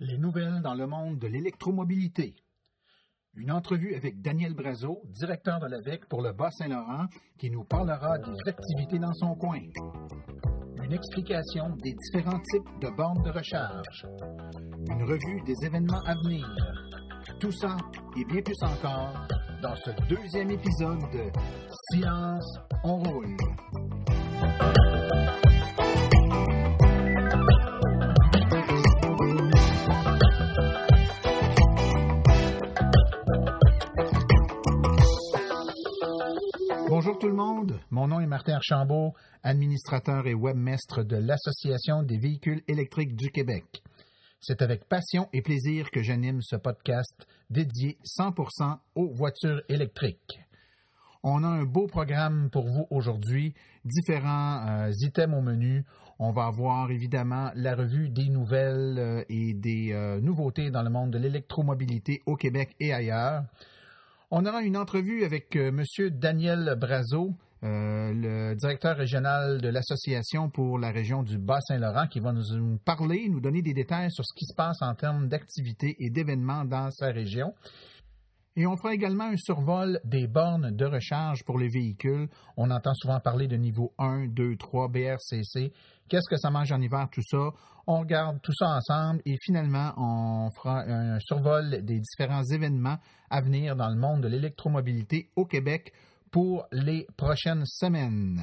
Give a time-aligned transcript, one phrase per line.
[0.00, 2.34] Les nouvelles dans le monde de l'électromobilité.
[3.34, 7.06] Une entrevue avec Daniel Brazo, directeur de l'AVEC pour le Bas-Saint-Laurent,
[7.38, 9.60] qui nous parlera des activités dans son coin.
[10.82, 14.06] Une explication des différents types de bornes de recharge.
[14.86, 16.48] Une revue des événements à venir.
[17.38, 17.76] Tout ça
[18.16, 19.28] et bien plus encore
[19.62, 21.30] dans ce deuxième épisode de
[21.92, 23.36] Silence, on roule.
[37.94, 43.84] Mon nom est Martin Archambault, administrateur et webmestre de l'Association des véhicules électriques du Québec.
[44.40, 47.14] C'est avec passion et plaisir que j'anime ce podcast
[47.50, 50.40] dédié 100% aux voitures électriques.
[51.22, 55.84] On a un beau programme pour vous aujourd'hui, différents euh, items au menu.
[56.18, 60.90] On va avoir évidemment la revue des nouvelles euh, et des euh, nouveautés dans le
[60.90, 63.44] monde de l'électromobilité au Québec et ailleurs.
[64.32, 65.84] On aura une entrevue avec M.
[66.10, 72.32] Daniel Brazo, euh, le directeur régional de l'Association pour la région du Bas-Saint-Laurent, qui va
[72.32, 76.10] nous parler, nous donner des détails sur ce qui se passe en termes d'activités et
[76.10, 77.54] d'événements dans sa région.
[78.56, 82.28] Et on fera également un survol des bornes de recharge pour les véhicules.
[82.56, 85.72] On entend souvent parler de niveau 1, 2, 3, BRCC.
[86.08, 87.50] Qu'est-ce que ça mange en hiver, tout ça?
[87.86, 92.98] On regarde tout ça ensemble et finalement, on fera un survol des différents événements
[93.30, 95.92] à venir dans le monde de l'électromobilité au Québec
[96.34, 98.42] pour les prochaines semaines.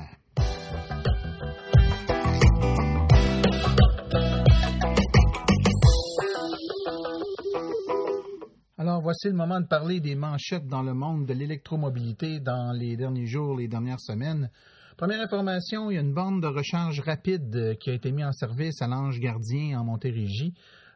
[8.77, 12.95] Alors, voici le moment de parler des manchettes dans le monde de l'électromobilité dans les
[12.95, 14.49] derniers jours, les dernières semaines.
[14.95, 18.31] Première information, il y a une bande de recharge rapide qui a été mise en
[18.31, 20.53] service à l'Ange Gardien en Montérégie.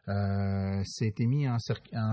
[0.08, 1.58] Euh, été mis en,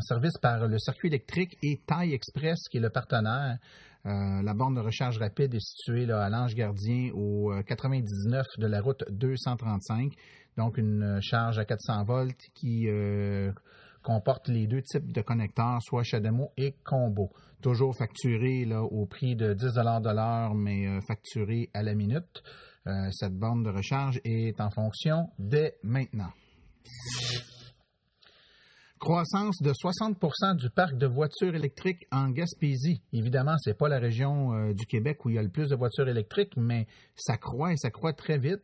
[0.01, 3.59] service par le circuit électrique et Taille Express, qui est le partenaire.
[4.05, 8.61] Euh, la borne de recharge rapide est située là, à l'Ange Gardien au 99 euh,
[8.61, 10.13] de la route 235.
[10.57, 13.53] Donc, une charge à 400 volts qui euh,
[14.03, 17.31] comporte les deux types de connecteurs, soit CHAdeMO et Combo.
[17.63, 22.43] Toujours facturé là, au prix de 10 de l'heure, mais euh, facturé à la minute.
[22.87, 26.33] Euh, cette borne de recharge est en fonction dès maintenant.
[29.03, 33.03] Croissance de 60% du parc de voitures électriques en Gaspésie.
[33.13, 35.71] Évidemment, ce n'est pas la région euh, du Québec où il y a le plus
[35.71, 36.87] de voitures électriques, mais
[37.17, 38.61] ça croît et ça croît très vite.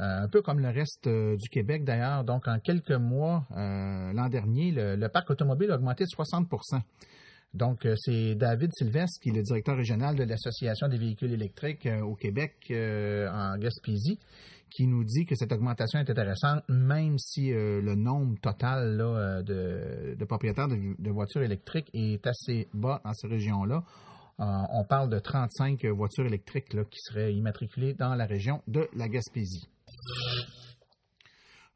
[0.00, 2.22] Euh, un peu comme le reste euh, du Québec d'ailleurs.
[2.24, 6.82] Donc, en quelques mois, l'an dernier, le, parc automobile a augmenté de 60%
[7.54, 12.14] donc, c'est David Sylvestre, qui est le directeur régional de l'Association des véhicules électriques au
[12.14, 14.18] Québec, en Gaspésie,
[14.70, 18.98] qui nous dit que cette augmentation est intéressante, même si le nombre total
[19.44, 23.82] de, propriétaires de, voitures électriques est assez bas dans ces régions-là.
[24.38, 29.68] on parle de 35 voitures électriques qui seraient immatriculées dans la région de la Gaspésie.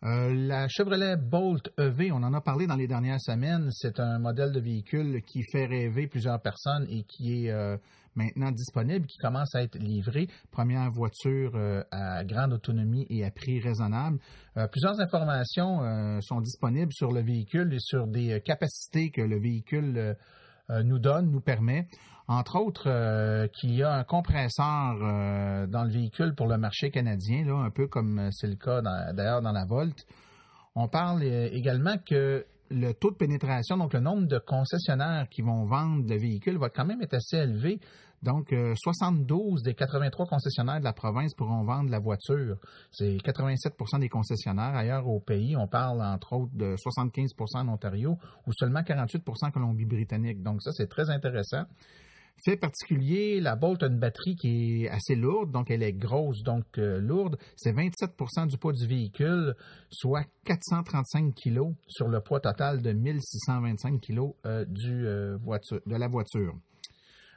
[0.04, 3.68] Euh, la Chevrolet Bolt EV, on en a parlé dans les dernières semaines.
[3.70, 7.76] C'est un modèle de véhicule qui fait rêver plusieurs personnes et qui est euh,
[8.14, 10.28] maintenant disponible, qui commence à être livré.
[10.50, 14.18] Première voiture euh, à grande autonomie et à prix raisonnable.
[14.70, 20.16] plusieurs informations sont disponibles sur le véhicule et sur des capacités que le véhicule
[20.68, 21.88] nous donne, nous permet.
[22.28, 26.90] Entre autres, euh, qu'il y a un compresseur euh, dans le véhicule pour le marché
[26.90, 28.80] canadien, là, un peu comme euh, c'est le cas
[29.12, 30.06] d'ailleurs dans la Volt.
[30.74, 35.64] On parle également que le taux de pénétration, donc le nombre de concessionnaires qui vont
[35.64, 37.78] vendre le véhicule, va quand même être assez élevé.
[38.22, 42.56] Donc, 72 des 83 concessionnaires de la province pourront vendre la voiture.
[42.92, 44.76] C'est 87% des concessionnaires.
[44.76, 48.16] Ailleurs au pays, on parle entre autres de 75% en Ontario
[48.46, 50.40] ou seulement 48% en Colombie-Britannique.
[50.40, 51.64] Donc, ça, c'est très intéressant.
[52.44, 56.42] Fait particulier, la Bolt a une batterie qui est assez lourde, donc elle est grosse,
[56.42, 57.38] donc euh, lourde.
[57.54, 59.54] C'est 27% du poids du véhicule,
[59.90, 65.38] soit 435 kg sur le poids total de 1625 kg euh, euh,
[65.86, 66.56] de la voiture.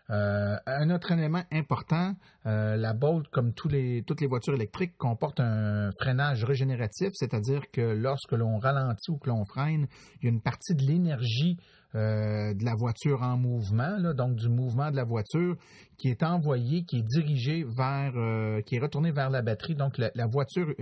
[0.10, 7.10] un autre élément important, la Bolt, comme toutes les voitures électriques, comporte un freinage régénératif,
[7.14, 9.86] c'est-à-dire que lorsque l'on ralentit ou que l'on freine,
[10.20, 11.58] il y a une partie de l'énergie
[11.96, 15.56] euh, de la voiture en mouvement, donc du mouvement de la voiture
[15.98, 19.76] qui est envoyé, qui est dirigé vers, euh, qui est retourné vers la batterie.
[19.76, 20.74] Donc la, voiture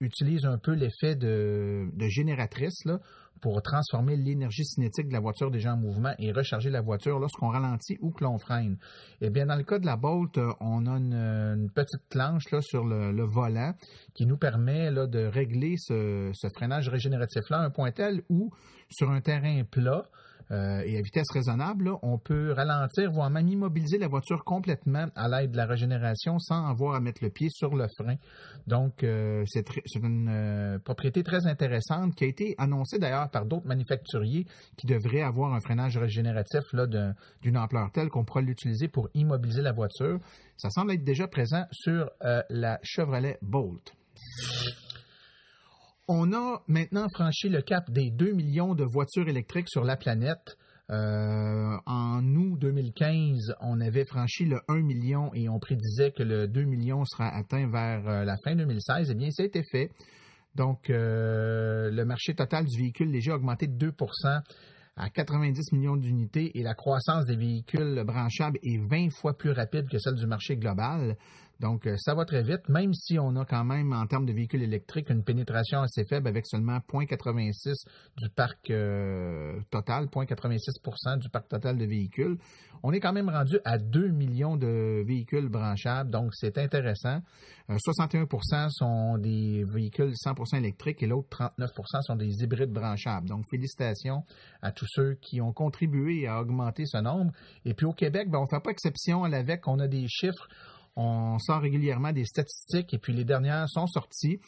[0.00, 3.00] utilise un peu l'effet de, de génératrice là,
[3.40, 7.48] pour transformer l'énergie cinétique de la voiture déjà en mouvement et recharger la voiture lorsqu'on
[7.48, 8.76] ralentit ou que l'on freine.
[9.20, 12.84] Eh bien, dans le cas de la Bolt, euh, on a une, petite planche sur
[12.84, 13.74] le, volant
[14.14, 18.50] qui nous permet de régler ce, ce freinage régénératif-là à un point tel où,
[18.90, 20.04] sur un terrain plat,
[20.50, 25.28] euh, et à vitesse raisonnable, on peut ralentir, voire même immobiliser la voiture complètement à
[25.28, 28.16] l'aide de la régénération sans avoir à mettre le pied sur le frein.
[28.66, 29.64] Donc, euh, c'est
[29.94, 35.22] une euh, propriété très intéressante qui a été annoncée d'ailleurs par d'autres manufacturiers qui devraient
[35.22, 36.62] avoir un freinage régénératif
[37.42, 40.18] d'une ampleur telle qu'on pourra l'utiliser pour immobiliser la voiture.
[40.56, 43.94] Ça semble être déjà présent sur la Chevrolet Bolt.
[46.12, 50.56] On a maintenant franchi le cap des 2 millions de voitures électriques sur la planète.
[50.90, 56.48] Euh, en août 2015, on avait franchi le 1 million et on prédisait que le
[56.48, 59.08] 2 millions sera atteint vers euh, la fin 2016.
[59.08, 59.92] Eh bien, ça a été fait.
[60.56, 64.42] Donc, euh, le marché total du véhicule léger a augmenté de 2%
[64.96, 69.86] à 90 millions d'unités et la croissance des véhicules branchables est 20 fois plus rapide
[69.88, 71.16] que celle du marché global.
[71.60, 74.32] Donc, euh, ça va très vite, même si on a quand même, en termes de
[74.32, 77.84] véhicules électriques, une pénétration assez faible avec seulement 0,86
[78.16, 82.38] du parc euh, total, 0,86% du parc total de véhicules.
[82.82, 87.20] On est quand même rendu à 2 millions de véhicules branchables, donc c'est intéressant.
[87.68, 91.28] 61% euh, sont des véhicules 100% électriques et l'autre
[91.58, 93.28] 39% sont des hybrides branchables.
[93.28, 94.24] Donc, félicitations
[94.62, 97.32] à tous ceux qui ont contribué à augmenter ce nombre.
[97.66, 100.06] Et puis au Québec, ben, on ne fait pas exception à l'AVEC, on a des
[100.08, 100.48] chiffres
[100.96, 104.40] on sort régulièrement des statistiques et puis les dernières sont sorties.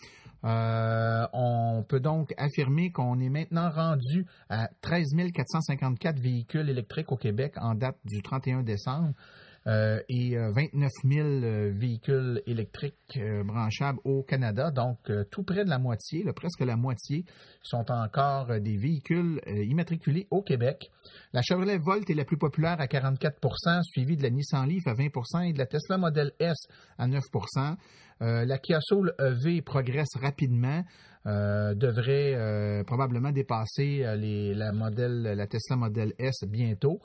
[0.45, 7.17] Euh, on peut donc affirmer qu'on est maintenant rendu à 13 454 véhicules électriques au
[7.17, 9.13] Québec en date du 31 décembre.
[9.69, 14.71] Euh, et 29 euh, 000 véhicules électriques branchables au Canada.
[14.71, 14.99] Donc,
[15.31, 17.25] tout près de la moitié, presque la moitié,
[17.63, 20.91] sont encore des véhicules immatriculés au Québec.
[21.33, 24.95] La Chevrolet Volt est la plus populaire à 44% suivie de la Nissan Leaf à
[24.95, 26.57] 20% et de la Tesla Model S
[26.99, 27.77] à 9%
[28.21, 30.85] la Kia Soul EV progresse rapidement.
[31.25, 34.05] devrait probablement dépasser
[34.55, 37.01] la, modèle, la Tesla Model S bientôt.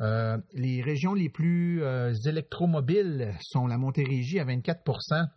[0.00, 5.28] Euh, les régions les plus euh, électromobiles sont la Montérégie à 24%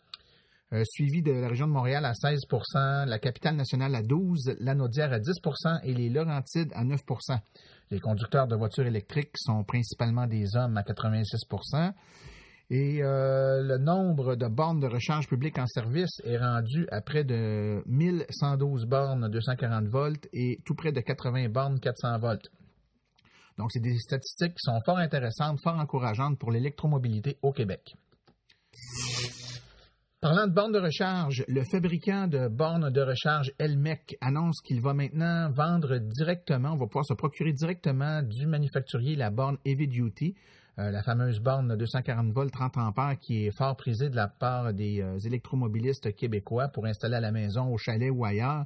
[0.73, 4.73] euh, suivi de la région de Montréal à 16% la capitale nationale à 12 la
[4.73, 7.39] Naudière à 10% et les Laurentides à 9%
[7.91, 11.93] Les conducteurs de voitures électriques sont principalement des hommes à 86%
[12.69, 17.81] et le nombre de bornes de recharge publique en service est rendu à près de
[17.85, 22.51] 1112 bornes 240 volts et tout près de 80 bornes 400 volts.
[23.57, 27.95] Donc, c'est des statistiques qui sont fort intéressantes, fort encourageantes pour l'électromobilité au Québec.
[30.19, 34.95] Parlant de bornes de recharge, le fabricant de bornes de recharge Elmec annonce qu'il va
[34.95, 40.35] maintenant vendre directement, on va pouvoir se procurer directement du manufacturier la borne Heavy Duty,
[40.79, 44.73] euh, la fameuse borne 240 volts 30 ampères qui est fort prisée de la part
[44.73, 48.65] des euh, électromobilistes québécois pour installer à la maison, au chalet ou ailleurs.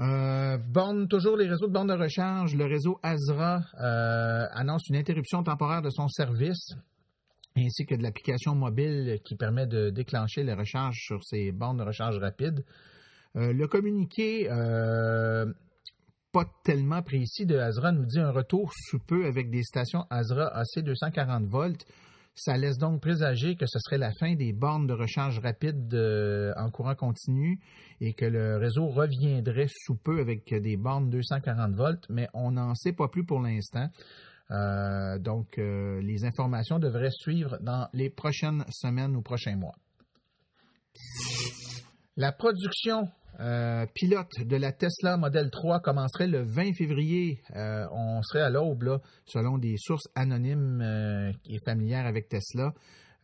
[0.00, 2.56] Euh, toujours les réseaux de bornes de recharge.
[2.56, 3.60] Le réseau ASRA
[4.54, 6.74] annonce une interruption temporaire de son service
[7.56, 11.84] ainsi que de l'application mobile qui permet de déclencher les recharges sur ces bornes de
[11.84, 12.64] recharge rapide.
[13.36, 15.46] Euh, le communiqué euh,
[16.32, 20.48] pas tellement précis de Azra nous dit un retour sous peu avec des stations Azra
[20.48, 21.84] AC 240 volts.
[22.34, 26.52] Ça laisse donc présager que ce serait la fin des bornes de recharge rapide euh,
[26.56, 27.60] en courant continu
[28.00, 32.74] et que le réseau reviendrait sous peu avec des bornes 240 volts, mais on n'en
[32.74, 33.88] sait pas plus pour l'instant.
[35.20, 39.74] donc, les informations devraient suivre dans les prochaines semaines ou prochains mois.
[42.16, 43.08] La production
[43.40, 47.40] euh, pilote de la Tesla Model 3 commencerait le 20 février.
[47.56, 52.74] Euh, on serait à l'aube, selon des sources anonymes euh, et familières avec Tesla.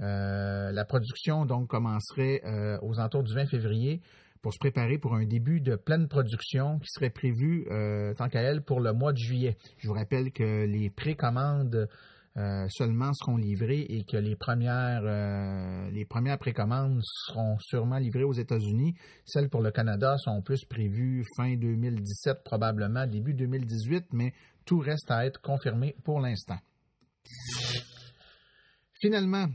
[0.01, 2.41] la production donc commencerait
[2.83, 4.01] aux alentours du 20 février
[4.41, 7.67] pour se préparer pour un début de pleine production qui serait prévu,
[8.17, 9.57] tant qu'à elle, pour le mois de juillet.
[9.79, 11.89] Je vous rappelle que les précommandes
[12.39, 18.33] euh, seulement seront livrées et que les premières, euh, les précommandes seront sûrement livrées aux
[18.33, 18.95] États-Unis.
[19.25, 25.11] Celles pour le Canada sont plus prévues fin 2017, probablement début 2018, mais tout reste
[25.11, 26.59] à être confirmé pour l'instant.
[29.01, 29.47] Finalement,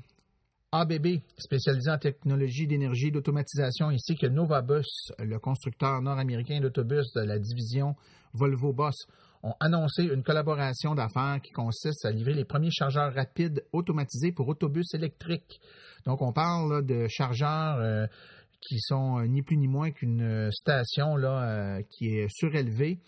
[0.73, 7.39] ABB, spécialisé en technologie d'énergie d'automatisation, ainsi que Novabus, le constructeur nord-américain d'autobus de la
[7.39, 7.95] division
[8.33, 9.07] Volvo Boss,
[9.43, 14.47] ont annoncé une collaboration d'affaires qui consiste à livrer les premiers chargeurs rapides automatisés pour
[14.47, 15.59] autobus électriques.
[16.05, 18.07] Donc, on parle de chargeurs euh,
[18.61, 21.15] qui sont euh, ni plus ni moins qu'une euh, station
[21.89, 22.99] qui est surélevée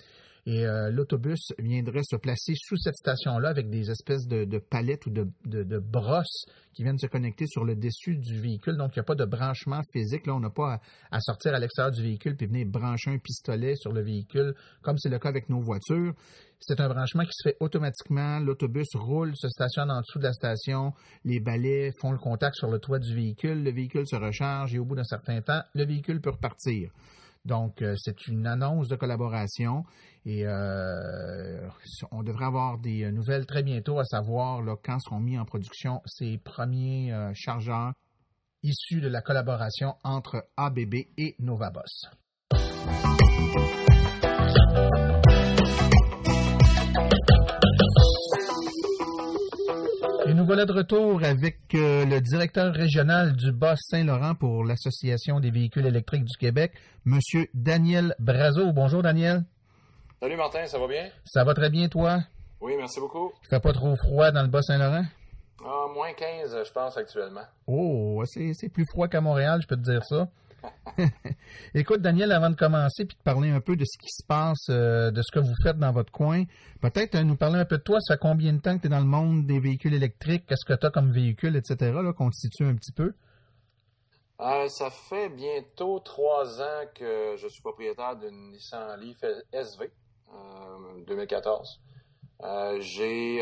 [0.47, 5.09] et euh, l'autobus viendrait se placer sous cette station-là avec des espèces de, palettes ou
[5.09, 8.77] de, brosses qui viennent se connecter sur le dessus du véhicule.
[8.77, 10.27] Donc, il n'y a pas de branchement physique.
[10.27, 13.75] Là, on n'a pas à, sortir à l'extérieur du véhicule puis venir brancher un pistolet
[13.75, 16.13] sur le véhicule, comme c'est le cas avec nos voitures.
[16.59, 18.39] C'est un branchement qui se fait automatiquement.
[18.39, 20.93] L'autobus roule, se stationne en dessous de la station.
[21.23, 23.63] Les balais font le contact sur le toit du véhicule.
[23.63, 26.91] Le véhicule se recharge et au bout d'un certain temps, le véhicule peut repartir.
[27.45, 29.85] Donc, euh, c'est une annonce de collaboration
[30.25, 31.69] et euh,
[32.11, 36.39] on devrait avoir des nouvelles très bientôt, à savoir quand seront mis en production ces
[36.39, 37.93] premiers euh, chargeurs
[38.63, 42.09] issus de la collaboration entre ABB et Novabos.
[50.45, 55.87] Nous voilà de retour avec euh, le directeur régional du Bas-Saint-Laurent pour l'Association des véhicules
[55.87, 56.71] électriques du Québec,
[57.07, 57.19] M.
[57.55, 58.71] Daniel Brazo.
[58.71, 59.43] Bonjour, Daniel.
[60.19, 61.09] Salut, Martin, ça va bien?
[61.23, 62.19] Ça va très bien, toi?
[62.61, 63.31] Oui, merci beaucoup.
[63.43, 65.05] Il fait pas trop froid dans le Bas-Saint-Laurent?
[65.65, 67.45] Ah, moins 15, je pense, actuellement.
[67.65, 70.27] Oh, c'est plus froid qu'à Montréal, je peux te dire ça.
[71.73, 74.67] Écoute, Daniel, avant de commencer puis de parler un peu de ce qui se passe,
[74.69, 76.43] euh, de ce que vous faites dans votre coin,
[76.81, 77.99] peut-être euh, nous parler un peu de toi.
[78.01, 80.45] Ça fait combien de temps que tu es dans le monde des véhicules électriques?
[80.47, 83.13] Qu'est-ce que tu as comme véhicule, etc., là, constitue un petit peu?
[84.41, 89.91] Euh, ça fait bientôt trois ans que je suis propriétaire d'une Nissan Leaf SV
[91.07, 91.81] 2014.
[92.79, 93.41] J'ai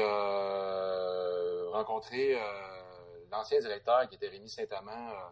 [1.71, 2.37] rencontré
[3.31, 5.31] l'ancien directeur qui était Rémi Saint-Amand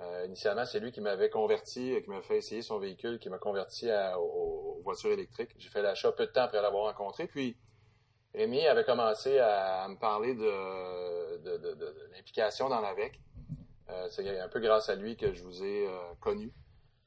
[0.00, 3.38] euh, initialement, c'est lui qui m'avait converti, qui m'a fait essayer son véhicule, qui m'a
[3.38, 5.54] converti aux, voitures électriques.
[5.56, 7.26] J'ai fait l'achat peu de temps après l'avoir rencontré.
[7.26, 7.56] Puis,
[8.34, 13.20] Rémi avait commencé à, me parler de, l'implication dans l'AVEC.
[13.90, 16.52] Euh, c'est un peu grâce à lui que je vous ai euh, connu.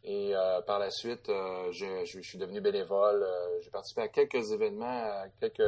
[0.03, 0.33] Et
[0.65, 3.27] par la suite, je, suis devenu bénévole.
[3.61, 5.61] j'ai participé à quelques événements, à quelques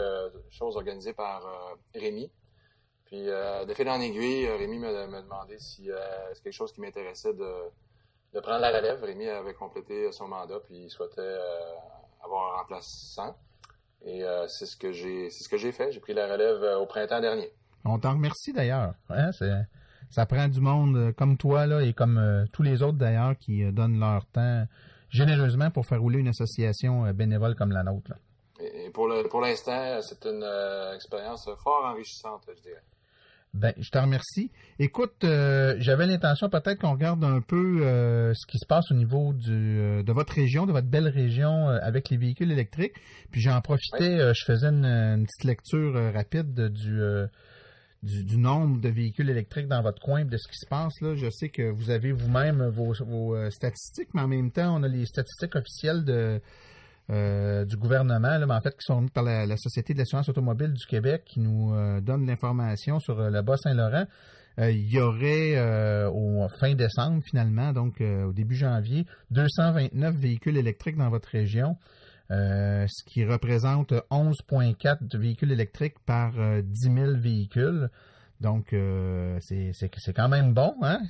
[0.50, 2.32] choses organisées par Rémi.
[3.10, 5.98] Puis, euh, de fil en aiguille, euh, Rémi m'a demandé si euh,
[6.34, 9.04] c'est quelque chose qui m'intéressait de, prendre la relève.
[9.04, 11.38] Rémi avait complété son mandat, puis il souhaitait
[12.24, 13.36] avoir un remplaçant.
[14.06, 15.92] Et c'est ce que j'ai c'est ce que j'ai fait.
[15.92, 17.52] J'ai pris la relève au printemps dernier.
[17.84, 18.94] On t'en remercie d'ailleurs.
[19.10, 19.32] Hein?
[20.10, 24.00] Ça prend du monde comme toi là, et comme tous les autres d'ailleurs qui donnent
[24.00, 24.66] leur temps
[25.10, 28.14] généreusement pour faire rouler une association bénévole comme la nôtre.
[28.62, 30.46] Et pour l'instant, c'est une
[30.96, 32.84] expérience fort enrichissante, je dirais.
[33.56, 34.52] Ben, je te remercie.
[34.78, 38.94] Écoute, euh, j'avais l'intention peut-être qu'on regarde un peu euh, ce qui se passe au
[38.94, 42.94] niveau du, euh, de votre région, de votre belle région avec les véhicules électriques.
[43.32, 47.02] Puis j'en profitais, je faisais une, petite lecture rapide du,
[48.04, 50.94] du, nombre de véhicules électriques dans votre coin, de ce qui se passe.
[51.02, 51.16] Là.
[51.16, 54.88] Je sais que vous avez vous-même vos, vos statistiques, mais en même temps, on a
[54.88, 56.40] les statistiques officielles de
[57.12, 60.86] euh, du gouvernement, mais en fait, qui sont par la, Société de l'assurance automobile du
[60.86, 64.06] Québec, qui nous euh, donne l'information sur euh, le Bas-Saint-Laurent.
[64.60, 65.58] il y aurait
[66.08, 71.78] au fin décembre, finalement, donc au début janvier, 229 véhicules électriques dans votre région.
[72.30, 77.90] ce qui représente 11,4 véhicules électriques par 10 000 véhicules.
[78.42, 78.76] Donc,
[79.40, 80.76] c'est quand même bon.
[80.82, 81.02] Hein?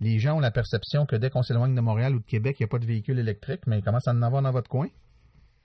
[0.00, 2.62] Les gens ont la perception que dès qu'on s'éloigne de Montréal ou de Québec, il
[2.62, 4.88] n'y a pas de véhicule électrique, mais comment ça en avoir dans votre coin?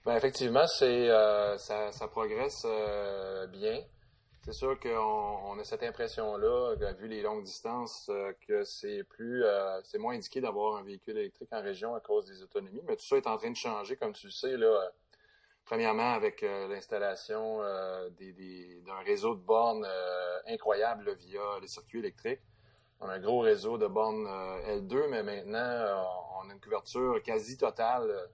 [0.07, 3.77] Ben, effectivement, c'est euh, ça, progresse euh, bien.
[4.43, 9.43] C'est sûr qu'on a cette impression-là, vu les longues distances, euh, que c'est plus
[9.83, 12.83] c'est moins indiqué d'avoir un véhicule électrique en région à cause des autonomies.
[12.87, 14.91] Mais tout ça est en train de changer, comme tu le sais, là.
[15.65, 19.85] Premièrement, avec l'installation d'un réseau de bornes
[20.47, 22.39] incroyable via les circuits électriques
[22.99, 25.95] on a un gros réseau de bornes euh, L2, mais maintenant, euh,
[26.41, 28.25] on a une couverture quasi totale euh,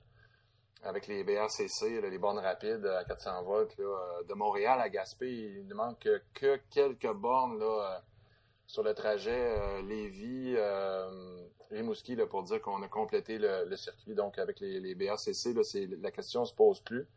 [0.84, 3.78] avec les BRCC, les bornes rapides à 400 volts.
[3.78, 7.64] de Montréal à Gaspé, il ne manque que quelques bornes
[8.68, 14.14] sur le trajet Lévis-Rimouski pour dire qu'on a complété le, circuit.
[14.14, 15.54] Donc, avec les, BRCC,
[16.02, 17.08] la question ne se pose plus.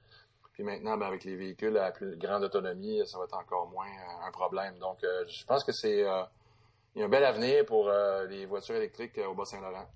[0.53, 3.91] Puis maintenant, ben, avec les véhicules à plus grande autonomie, ça va être encore moins
[4.25, 4.79] un problème.
[4.79, 6.07] Donc, je pense que c'est
[6.97, 9.87] il y a un bel avenir pour euh, les voitures électriques euh, au Bas-Saint-Laurent.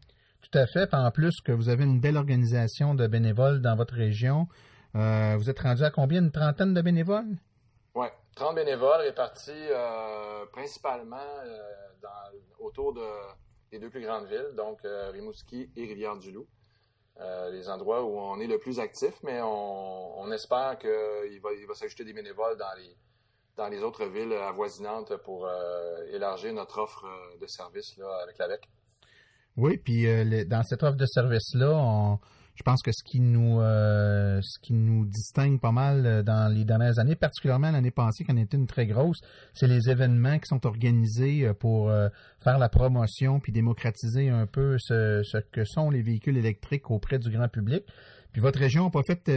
[0.43, 0.93] Tout à fait.
[0.93, 4.49] En plus que vous avez une belle organisation de bénévoles dans votre région.
[4.95, 6.21] Euh, vous êtes rendu à combien?
[6.21, 7.39] Une trentaine de bénévoles?
[7.95, 9.69] Oui, 30 bénévoles répartis
[10.53, 11.17] principalement
[12.59, 13.07] autour de,
[13.73, 16.47] des deux plus grandes villes, donc Rimouski et Rivière-du-Loup.
[17.51, 21.75] les endroits où on est le plus actif, mais on, espère qu'il va, il va
[21.75, 22.97] s'ajouter des bénévoles dans les,
[23.61, 25.47] dans les autres villes avoisinantes pour
[26.13, 27.07] élargir notre offre
[27.41, 28.69] de services là, avec l'AVEC.
[29.57, 32.19] Oui, puis euh, dans cette offre de service-là,
[32.55, 36.53] je pense que ce qui nous euh, ce qui nous distingue pas mal euh, dans
[36.53, 39.21] les dernières années, particulièrement l'année passée, qui en était une très grosse,
[39.55, 41.93] c'est les événements qui sont organisés pour
[42.43, 47.31] faire la promotion puis démocratiser un peu ce, que sont les véhicules électriques auprès du
[47.31, 47.85] grand public.
[48.33, 49.29] Puis votre région n'a pas fait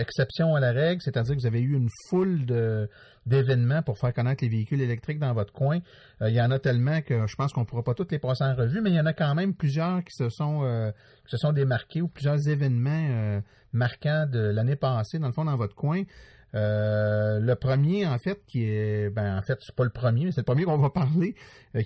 [0.00, 2.88] exception à la règle, c'est-à-dire que vous avez eu une foule de
[3.26, 5.80] d'événements pour faire connaître les véhicules électriques dans votre coin.
[6.20, 8.18] Euh, il y en a tellement que je pense qu'on ne pourra pas toutes les
[8.18, 10.90] passer en revue, mais il y en a quand même plusieurs qui se sont, euh,
[11.24, 13.40] qui se sont démarqués ou plusieurs événements euh,
[13.72, 16.02] marquants de l'année passée, dans le fond, dans votre coin.
[16.52, 20.40] Le premier, en fait, qui est, ben, en fait, c'est pas le premier, mais c'est
[20.40, 21.34] le premier qu'on va parler,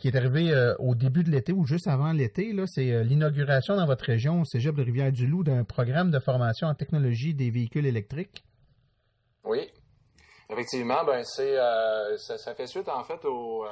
[0.01, 2.53] qui est arrivé au début de l'été ou juste avant l'été.
[2.53, 6.75] Là, c'est l'inauguration dans votre région, au Cégep de Rivière-du-Loup, d'un programme de formation en
[6.75, 8.45] technologie des véhicules électriques.
[9.45, 9.71] Oui,
[10.49, 13.69] Effectivement, ben c'est euh, ça, fait suite en fait au, euh,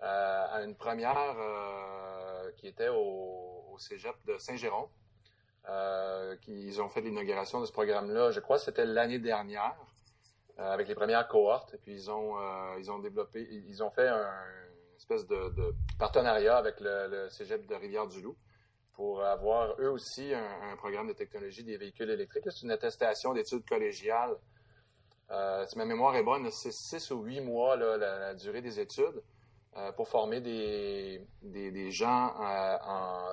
[0.00, 4.88] à une première euh, qui était au, Cégep de Saint-Jérôme.
[6.46, 9.76] ils ont fait l'inauguration de ce programme-là, je crois que c'était l'année dernière,
[10.56, 11.74] avec les premières cohortes.
[11.74, 12.36] Et puis ils ont
[12.78, 14.32] ils ont développé, ils ont fait un
[14.96, 18.36] espèce de, partenariat avec le, Cégep de Rivière-du-Loup
[18.94, 22.44] pour avoir eux aussi un, programme de technologie des véhicules électriques.
[22.46, 24.36] C'est une attestation d'études collégiales
[25.30, 29.22] euh, si ma mémoire est bonne, c'est six ou huit mois la, durée des études
[29.76, 33.28] euh, pour former des, des, gens euh, en,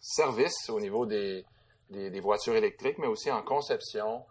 [0.00, 1.44] service au niveau des,
[1.90, 4.24] des, voitures électriques, mais aussi en conception,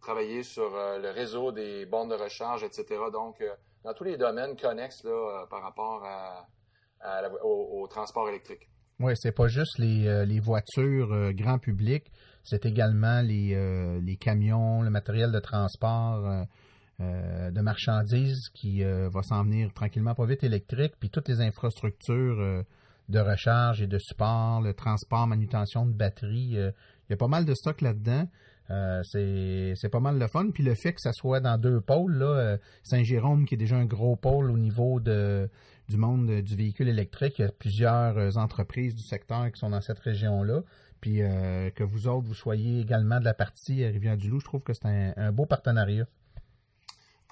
[0.00, 2.86] travailler sur le réseau des bornes de recharge, etc.
[3.12, 3.42] Donc,
[3.84, 6.02] dans tous les domaines connexes là, par rapport
[7.42, 8.68] au, transport électrique.
[8.98, 12.10] Oui, c'est pas juste les, voitures grand public,
[12.44, 16.44] c'est également les, euh, camions, le matériel de transport euh,
[17.00, 22.64] euh, de marchandises qui va s'en venir tranquillement pas vite électrique, puis toutes les infrastructures
[23.08, 26.52] de recharge et de support, le transport, manutention de batteries.
[26.56, 28.26] il y a pas mal de stock là-dedans.
[29.02, 30.50] C'est pas mal le fun.
[30.52, 33.84] Puis le fait que ça soit dans deux pôles, là, Saint-Jérôme, qui est déjà un
[33.84, 35.48] gros pôle au niveau de,
[35.88, 39.80] du monde du véhicule électrique, il y a plusieurs entreprises du secteur qui sont dans
[39.80, 40.62] cette région-là
[41.00, 44.72] puis euh, que vous autres, vous soyez également de la partie Rivière-du-Loup, je trouve que
[44.72, 46.06] c'est un, beau partenariat.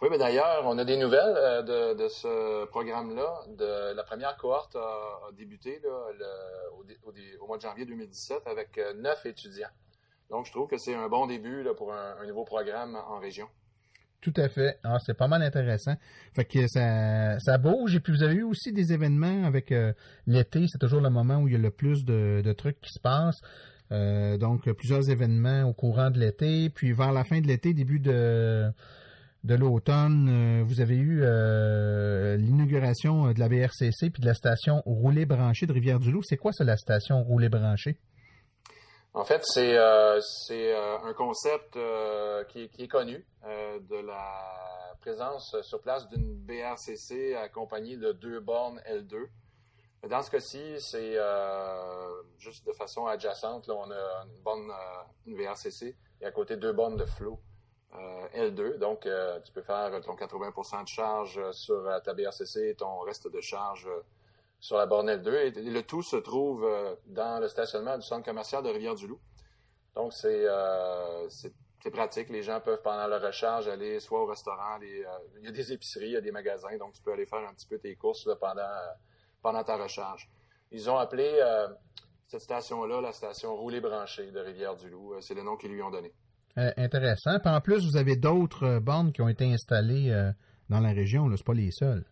[0.01, 3.43] Oui, mais d'ailleurs, on a des nouvelles euh, de, ce programme-là.
[3.49, 5.83] De, la première cohorte a, débuté
[7.41, 9.69] au, mois de janvier 2017 avec euh, neuf étudiants.
[10.31, 13.47] Donc, je trouve que c'est un bon début pour un, nouveau programme en région.
[14.21, 14.79] Tout à fait.
[14.83, 15.95] Ah, c'est pas mal intéressant.
[16.35, 17.95] Fait que ça, ça bouge.
[17.95, 19.93] Et puis vous avez eu aussi des événements avec euh,
[20.27, 20.67] l'été.
[20.67, 23.41] C'est toujours le moment où il y a le plus de, trucs qui se passent.
[23.91, 26.69] Euh, donc plusieurs événements au courant de l'été.
[26.69, 28.71] Puis vers la fin de l'été, début de
[29.45, 31.21] de l'automne, euh, vous avez eu
[32.38, 36.23] l'inauguration de la BRCC puis de la station roulée branchée de Rivière-du-Loup.
[36.25, 37.99] C'est quoi ça, la station roulée branchée?
[39.19, 40.21] En fait, c'est euh,
[40.53, 47.97] euh, un concept euh, qui, est connu de la présence sur place d'une BRCC accompagnée
[47.97, 49.27] de deux bornes L2.
[50.09, 51.17] Dans ce cas-ci, c'est
[52.39, 53.67] juste de façon adjacente.
[53.67, 54.73] Là, on a une borne,
[55.27, 57.41] une BRCC et à côté deux bornes de flow
[58.37, 58.79] L2.
[58.79, 59.09] Donc,
[59.45, 63.89] tu peux faire ton 80% de charge sur ta BRCC et ton reste de charge
[64.61, 65.59] sur la borne L2.
[65.59, 69.21] Et, le tout se trouve euh, dans le stationnement du centre commercial de Rivière-du-Loup.
[69.94, 72.29] Donc, euh, c'est pratique.
[72.29, 75.05] Les gens peuvent, pendant leur recharge, aller soit au restaurant, euh,
[75.38, 77.40] il y a des épiceries, il y a des magasins, donc tu peux aller faire
[77.40, 78.62] un petit peu tes courses pendant,
[79.42, 80.29] pendant ta recharge.
[80.71, 81.40] Ils ont appelé
[82.27, 85.14] cette station-là la station roulée branchée de Rivière-du-Loup.
[85.21, 86.12] C'est le nom qu'ils lui ont donné.
[86.57, 87.38] intéressant.
[87.40, 90.12] Puis en plus, vous avez d'autres bornes qui ont été installées
[90.68, 91.35] dans la région.
[91.35, 92.05] Ce pas les seuls.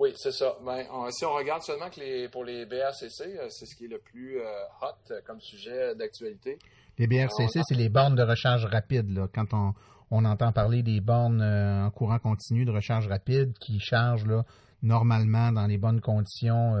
[0.00, 0.56] Oui, c'est ça.
[0.64, 3.88] Ben, si on regarde seulement que les, pour les BRCC, euh, c'est ce qui est
[3.88, 4.44] le plus euh,
[4.80, 6.58] hot comme sujet d'actualité.
[6.96, 9.10] Les BRCC, c'est les bornes de recharge rapide.
[9.10, 9.28] Là.
[9.34, 9.74] Quand on,
[10.10, 14.46] on entend parler des bornes euh, en courant continu de recharge rapide qui chargent là,
[14.82, 16.76] normalement dans les bonnes conditions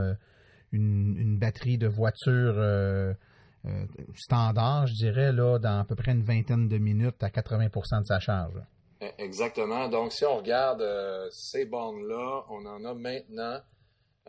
[0.72, 2.54] une, une, batterie de voiture
[4.14, 8.06] standard, je dirais, là, dans à peu près une vingtaine de minutes à 80% de
[8.06, 8.62] sa charge.
[9.00, 9.88] Exactement.
[9.88, 13.60] Donc, si on regarde euh, ces bornes-là, on en a maintenant.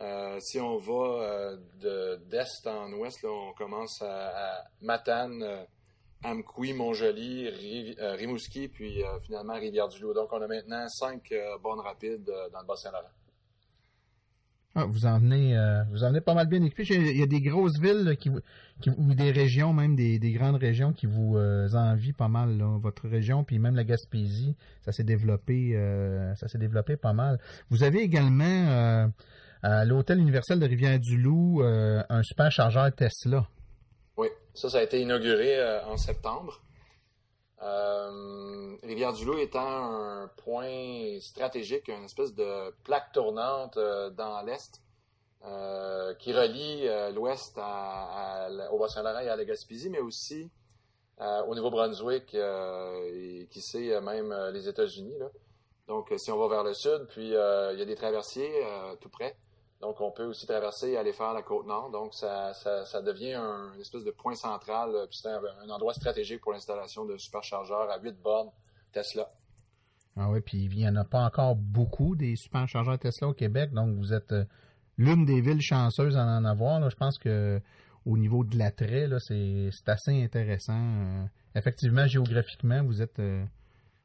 [0.00, 5.66] Euh, si on va euh, d'est en ouest, on commence à, Matane,
[6.24, 7.50] Amqui, Montjoli,
[7.98, 10.14] Rimouski, puis finalement Rivière-du-Loup.
[10.14, 11.32] Donc, on a maintenant cinq
[11.62, 13.10] bornes rapides dans le Bas-Saint-Laurent.
[14.74, 16.84] Ah, vous en venez, euh, vous en venez pas mal bien équipé.
[16.88, 18.30] Il y a des grosses villes qui,
[18.80, 22.56] qui, ou des régions, même des, des grandes régions qui vous euh, envient pas mal.
[22.56, 22.78] Là.
[22.80, 27.38] Votre région, puis même la Gaspésie, ça s'est développé, euh, ça s'est développé pas mal.
[27.68, 29.06] Vous avez également euh,
[29.62, 33.46] à l'hôtel universel de Rivière-du-Loup un super chargeur Tesla.
[34.16, 35.54] Oui, ça, ça a été inauguré
[35.86, 36.62] en septembre.
[37.62, 44.82] Euh, Rivière-du-Loup étant un point stratégique, une espèce de plaque tournante euh, dans l'est
[45.44, 50.50] euh, qui relie l'ouest au Bas-Saint-Laurent et à la Gaspésie, mais aussi
[51.20, 55.14] au Nouveau-Brunswick et qui sait même les États-Unis.
[55.86, 57.36] Donc, si on va vers le sud, puis il y
[57.82, 58.52] a des traversiers
[59.00, 59.36] tout près.
[59.82, 61.90] Donc, on peut aussi traverser et aller faire la côte nord.
[61.90, 64.92] Donc, ça, ça, devient un, une espèce de point central.
[65.10, 68.50] Puis c'est un, endroit stratégique pour l'installation de superchargeurs à 8 bornes
[68.92, 69.28] Tesla.
[70.16, 73.72] Ah oui, puis il n'y en a pas encore beaucoup des superchargeurs Tesla au Québec.
[73.72, 74.44] Donc, vous êtes euh,
[74.98, 76.88] l'une des villes chanceuses à en avoir.
[76.88, 77.60] Je pense que
[78.06, 80.78] au niveau de l'attrait, c'est assez intéressant.
[80.78, 81.24] Euh,
[81.56, 83.44] effectivement, géographiquement, vous êtes euh,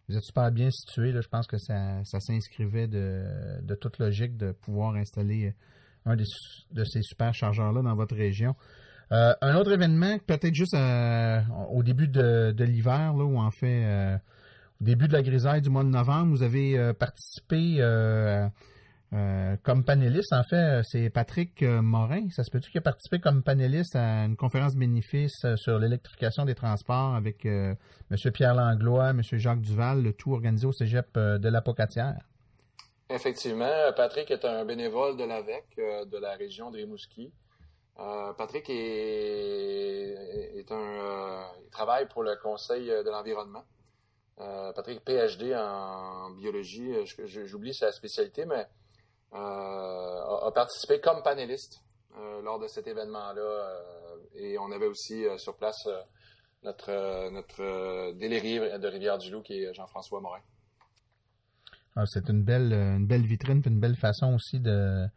[0.10, 1.12] vous êtes super bien situé.
[1.12, 5.54] Je pense que ça, s'inscrivait de, toute logique de pouvoir installer
[6.06, 8.56] un de ces super chargeurs-là dans votre région.
[9.12, 11.40] Euh, un autre événement, peut-être juste euh,
[11.72, 14.18] au début de, l'hiver, où en fait, euh,
[14.82, 17.78] au début de la grisaille du mois de novembre, vous avez participé
[19.14, 22.28] euh, comme panéliste, en fait, euh, c'est Patrick euh, Morin.
[22.30, 26.56] Ça se peut-tu qu'il a participé comme panéliste à une conférence bénéfice sur l'électrification des
[26.56, 27.78] transports avec M.
[28.34, 29.22] Pierre Langlois, M.
[29.24, 32.20] Jacques Duval, le tout organisé au cégep de l'Apocatière?
[33.10, 37.32] Effectivement, Patrick est un bénévole de l'AVEC, de la région de Rimouski.
[38.38, 40.14] Patrick est,
[40.70, 43.64] un, il travaille pour le Conseil de l'environnement.
[44.76, 46.94] Patrick, PhD en biologie,
[47.46, 48.68] j'oublie sa spécialité, mais
[49.34, 51.84] euh, a, participé comme panéliste
[52.16, 53.42] euh, lors de cet événement-là.
[53.42, 55.88] Euh, et on avait aussi sur place
[56.64, 60.42] notre, notre délégué de Rivière-du-Loup qui est Jean-François Morin.
[61.96, 65.08] Ah, c'est une belle, une belle vitrine, une belle façon aussi de,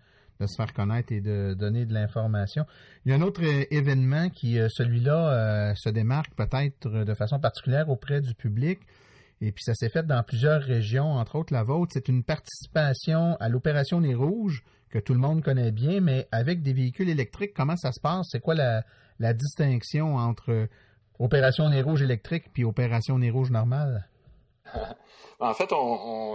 [0.40, 2.64] de se faire connaître et de donner de l'information.
[3.05, 8.23] Il y a un autre événement qui, celui-là, se démarque peut-être de façon particulière auprès
[8.23, 8.81] du public.
[9.42, 11.92] Et puis ça s'est fait dans plusieurs régions, entre autres la vôtre.
[11.94, 16.62] C'est une participation à l'opération Nez Rouge que tout le monde connaît bien, mais avec
[16.62, 18.26] des véhicules électriques, comment ça se passe?
[18.31, 20.68] C'est quoi la, distinction entre
[21.18, 24.09] opération Nez Rouge électrique puis opération Nez Rouge normale?
[25.40, 25.70] en fait,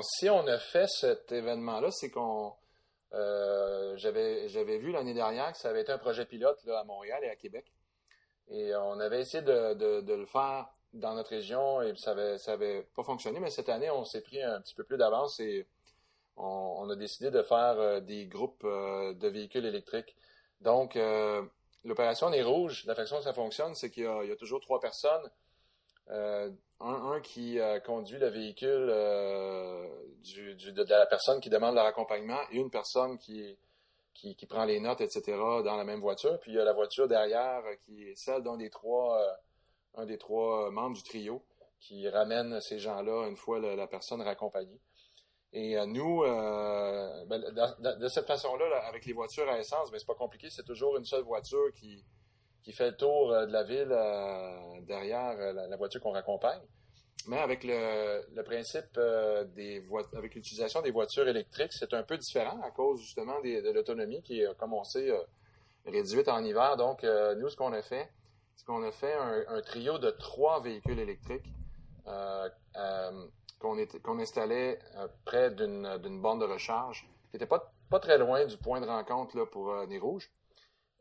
[0.01, 2.53] si on a fait cet événement-là, c'est qu'on
[3.13, 7.29] euh, j'avais vu l'année dernière que ça avait été un projet pilote à Montréal et
[7.29, 7.71] à Québec.
[8.47, 13.39] Et on avait essayé de le faire dans notre région et ça avait, pas fonctionné,
[13.39, 15.67] mais cette année, on s'est pris un petit peu plus d'avance et
[16.37, 20.15] on, a décidé de faire euh, des groupes euh, de véhicules électriques.
[20.61, 21.43] Donc, euh,
[21.83, 25.29] l'opération des rouges, la façon dont ça fonctionne, c'est qu'il y, a toujours trois personnes.
[26.09, 33.17] un, qui conduit le véhicule de, la personne qui demande leur accompagnement et une personne
[33.17, 33.57] qui,
[34.13, 35.23] qui, qui, prend les notes, etc.,
[35.63, 36.39] dans la même voiture.
[36.39, 39.19] Puis il y a la voiture derrière qui est celle d'un des trois
[39.97, 41.43] un des trois membres du trio
[41.79, 44.79] qui ramène ces gens-là une fois la, personne raccompagnée.
[45.53, 50.07] Et euh, nous, euh, ben, de, cette façon-là, avec les voitures à essence, ben, c'est
[50.07, 52.03] pas compliqué, c'est toujours une seule voiture qui,
[52.73, 53.95] fait le tour euh, de la ville
[54.87, 56.61] derrière la, voiture qu'on raccompagne.
[57.27, 58.99] Mais avec le, principe
[59.55, 59.81] des
[60.15, 64.41] avec l'utilisation des voitures électriques, c'est un peu différent à cause justement de l'autonomie qui
[64.41, 64.83] est, comme on
[65.85, 66.75] réduite en hiver.
[66.77, 67.03] Donc,
[67.37, 68.09] nous, ce qu'on a fait,
[68.55, 71.45] c'est qu'on a fait un, trio de trois véhicules électriques
[72.07, 73.27] euh, euh,
[73.59, 78.81] qu'on installait euh, près d'une borne de recharge qui n'était pas, très loin du point
[78.81, 80.29] de rencontre là, pour les rouges.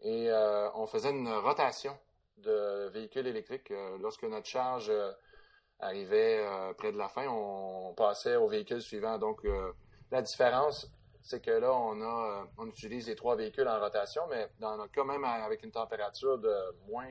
[0.03, 0.31] Et
[0.75, 1.97] on faisait une rotation
[2.37, 3.73] de véhicules électriques.
[4.01, 4.93] lorsque notre charge
[5.81, 9.19] arrivait près de la fin, on passait au véhicule suivant.
[9.19, 9.45] Donc,
[10.13, 10.89] la différence,
[11.25, 14.77] c'est que là, on a, euh, on utilise les trois véhicules en rotation, mais dans
[14.77, 16.55] notre cas, même avec une température de
[16.87, 17.09] moins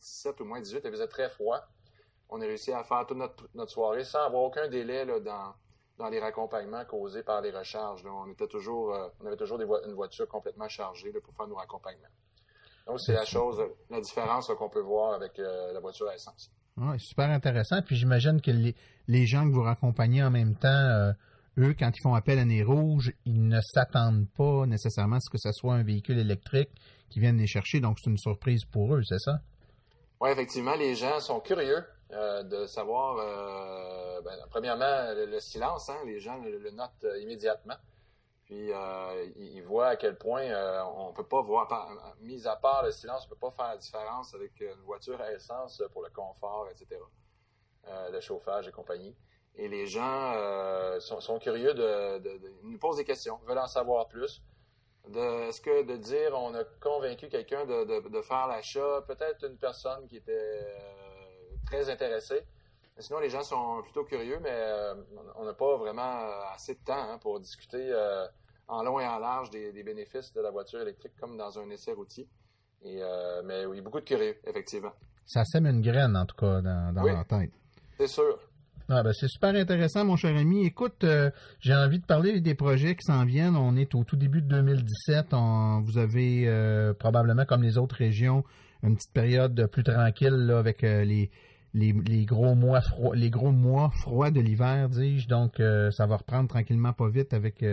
[0.00, 1.58] 17 ou moins 18, il faisait très froid.
[2.28, 5.54] On a réussi à faire toute notre, soirée sans avoir aucun délai dans,
[5.96, 8.04] dans les raccompagnements causés par les recharges.
[8.04, 12.08] On était toujours, euh, on avait toujours une voiture complètement chargée pour faire nos raccompagnements.
[12.86, 16.50] Donc, c'est la chose, la différence qu'on peut voir avec euh, la voiture à essence.
[16.76, 17.80] Oui, super intéressant.
[17.80, 18.74] Puis j'imagine que les,
[19.08, 21.12] les, gens que vous raccompagnez en même temps
[21.58, 25.30] eux, quand ils font appel à nez rouge, ils ne s'attendent pas nécessairement à ce
[25.30, 26.70] que ce soit un véhicule électrique
[27.10, 27.80] qui vienne les chercher.
[27.80, 29.40] Donc, c'est une surprise pour eux, c'est ça?
[30.20, 33.16] Oui, effectivement, les gens sont curieux de savoir,
[34.24, 37.76] ben, premièrement, le, silence, hein, les gens le notent immédiatement.
[38.48, 41.68] Puis euh, il, voit à quel point euh, on peut pas voir,
[42.22, 45.30] mis à part le silence, on peut pas faire la différence avec une voiture à
[45.34, 46.98] essence pour le confort, etc.
[47.88, 49.14] Euh, le chauffage et compagnie.
[49.58, 54.08] Et les gens euh, sont, curieux de, de, nous posent des questions, veulent en savoir
[54.08, 54.42] plus.
[55.08, 60.06] Est-ce que de dire on a convaincu quelqu'un de, de, faire l'achat, peut-être une personne
[60.06, 60.76] qui était
[61.66, 62.42] très intéressée.
[62.98, 64.62] Sinon, les gens sont plutôt curieux, mais
[65.36, 67.94] on n'a pas vraiment assez de temps hein, pour discuter
[68.68, 71.92] en long et en large des, bénéfices de la voiture électrique comme dans un essai
[71.92, 72.28] routier.
[72.82, 74.92] Et, euh, mais oui, beaucoup de curieux, effectivement.
[75.26, 77.50] Ça sème une graine, en tout cas, dans, dans leur tête.
[77.96, 78.38] C'est sûr.
[78.90, 80.64] Ah ben c'est super intéressant, mon cher ami.
[80.64, 83.54] Écoute, euh, j'ai envie de parler des projets qui s'en viennent.
[83.54, 85.26] On est au tout début de 2017.
[85.82, 88.44] vous avez euh, probablement, comme les autres régions,
[88.82, 91.30] une petite période plus tranquille avec les,
[91.78, 95.28] les, gros mois froids, les gros mois froids de l'hiver, dis-je.
[95.28, 95.62] Donc,
[95.92, 97.64] ça va reprendre tranquillement, pas vite, avec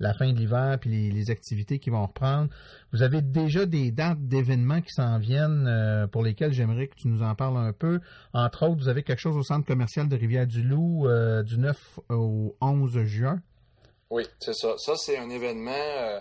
[0.00, 2.50] la fin de l'hiver puis les, activités qui vont reprendre.
[2.92, 7.08] Vous avez déjà des dates d'événements qui s'en viennent euh, pour lesquels j'aimerais que tu
[7.08, 8.00] nous en parles un peu.
[8.34, 12.56] Entre autres, vous avez quelque chose au centre commercial de Rivière-du-Loup euh, du 9 au
[12.60, 13.40] 11 juin.
[14.10, 14.76] Oui, c'est ça.
[14.76, 16.20] Ça, c'est un événement euh,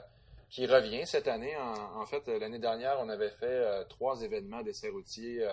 [0.50, 1.54] qui revient cette année.
[1.96, 5.46] En, fait, l'année dernière, on avait fait trois événements d'essais routiers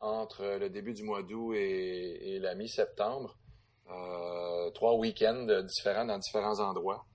[0.00, 3.36] entre le début du mois d'août et, la mi-septembre.
[4.74, 7.06] trois week-ends différents dans différents endroits.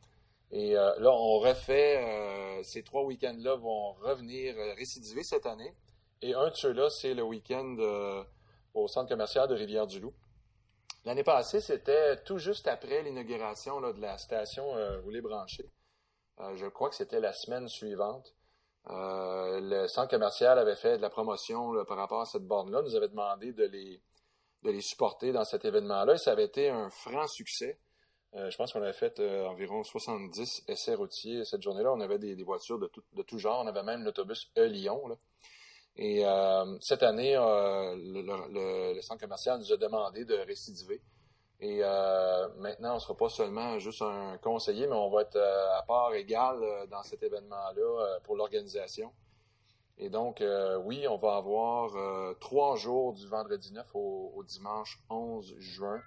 [0.52, 5.76] Et euh, là, on refait, euh, ces trois week-ends-là vont revenir euh, récidiver cette année.
[6.22, 7.78] Et un de ceux-là, c'est le week-end
[8.74, 10.14] au centre commercial de Rivière-du-Loup.
[11.06, 14.66] L'année passée, c'était tout juste après l'inauguration de la station
[15.02, 15.70] roulée branchée.
[16.56, 18.36] je crois que c'était la semaine suivante.
[18.88, 23.10] Le centre commercial avait fait de la promotion par rapport à cette borne-là, nous avait
[23.10, 24.02] demandé de les,
[24.64, 27.80] de les supporter dans cet événement-là et ça avait été un franc succès.
[28.36, 31.92] Euh, je pense qu'on avait fait euh, environ 70 essais routiers cette journée-là.
[31.92, 33.64] On avait des, voitures de tout, de tout, genre.
[33.64, 35.18] On avait même l'autobus E-Lyon.
[35.96, 41.02] Et euh, cette année, le, centre commercial nous a demandé de récidiver.
[41.62, 41.82] Et
[42.58, 46.14] maintenant, on ne sera pas seulement juste un conseiller, mais on va être à part
[46.14, 49.12] égale dans cet événement-là pour l'organisation.
[49.98, 50.42] Et donc,
[50.86, 51.92] oui, on va avoir
[52.40, 56.02] trois jours du vendredi 9 au dimanche 11 juin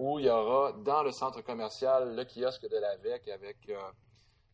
[0.00, 3.76] où il y aura dans le centre commercial le kiosque de la VEC avec euh,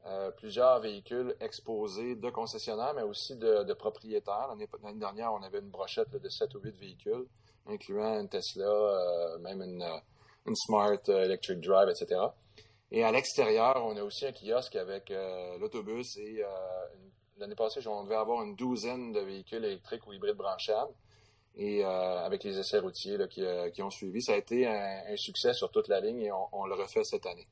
[0.07, 4.49] euh, plusieurs véhicules exposés de concessionnaires, mais aussi de, propriétaires.
[4.83, 7.27] L'année dernière, on avait une brochette de 7 ou 8 véhicules,
[7.67, 9.85] incluant une Tesla, euh, même une,
[10.55, 12.21] Smart Electric Drive, etc.
[12.93, 15.13] Et à l'extérieur, on a aussi un kiosque avec
[15.59, 16.43] l'autobus et
[17.39, 20.93] l'année passée, on devait avoir une douzaine de véhicules électriques ou hybrides branchables
[21.57, 24.23] et euh, avec les essais routiers euh, qui, ont suivi.
[24.23, 27.47] Ça a été un, succès sur toute la ligne et on, le refait cette année.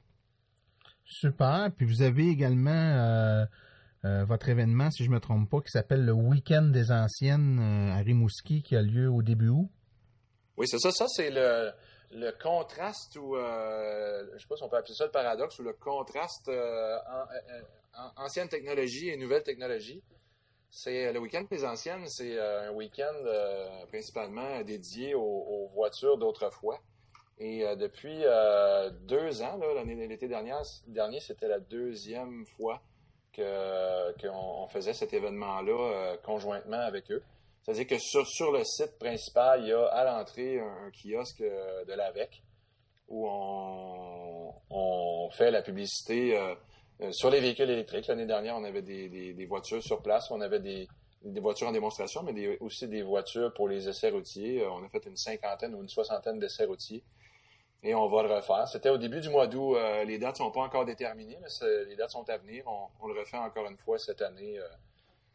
[1.05, 1.71] Super.
[1.77, 2.71] Puis vous avez également
[4.05, 7.59] euh, votre événement, si je ne me trompe pas, qui s'appelle le Week-end des Anciennes
[7.93, 9.71] à Rimouski qui a lieu au début août.
[10.57, 10.91] Oui, c'est ça.
[10.93, 11.71] Ça, c'est le,
[12.41, 15.73] contraste ou, je ne sais pas si on peut appeler ça le paradoxe, ou le
[15.73, 16.51] contraste
[18.17, 20.03] ancienne technologie et nouvelle technologie.
[20.77, 26.81] C'est le week-end des anciennes, c'est euh, un week-end euh, principalement dédié aux, voitures d'autrefois.
[27.39, 28.25] Et euh, depuis
[29.03, 30.53] deux ans, l'été dernier,
[30.89, 32.83] dernier c'était la deuxième fois
[33.37, 37.23] qu'on faisait cet événement-là conjointement avec eux.
[37.65, 42.43] C'est-à-dire que sur, le site principal, il y a à l'entrée un, kiosque de l'AVEC
[43.09, 46.39] où on, fait la publicité
[47.01, 50.61] euh, sur les véhicules électriques, l'année dernière, on avait des, voitures sur place, on avait
[50.61, 50.89] des,
[51.41, 54.63] voitures en démonstration, mais aussi des voitures pour les essais routiers.
[54.63, 57.03] Euh, on a fait une cinquantaine ou une soixantaine d'essais routiers
[57.83, 58.69] et on va le refaire.
[58.69, 59.77] C'était au début du mois d'août.
[59.77, 62.65] Euh, les dates sont pas encore déterminées, mais les dates sont à venir.
[62.67, 64.59] On, le refait encore une fois cette année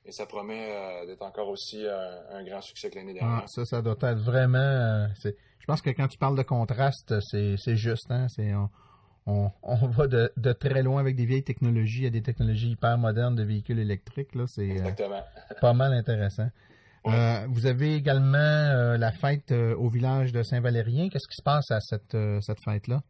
[0.05, 3.43] et ça promet d'être encore aussi un, grand succès que l'année dernière.
[3.43, 5.07] Ah, ça, ça doit être vraiment.
[5.23, 8.09] je pense que quand tu parles de contraste, c'est juste.
[8.09, 8.27] Hein?
[9.63, 13.43] on, va de, très loin avec des vieilles technologies à des technologies hyper modernes de
[13.43, 14.35] véhicules électriques.
[14.35, 15.21] Là, c'est euh,
[15.62, 16.49] pas mal intéressant.
[17.05, 21.09] Euh, vous avez également euh, la fête au village de Saint-Valérien.
[21.09, 23.01] Qu'est-ce qui se passe à cette, cette fête-là?